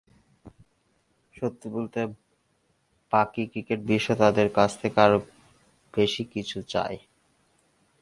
[1.33, 1.99] সত্যি বলতে,
[3.13, 5.19] বাকি ক্রিকেট-বিশ্ব তাদের কাছ থেকে আরও
[5.93, 6.97] বেশি কিছু চায়।